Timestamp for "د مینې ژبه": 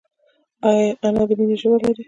1.29-1.77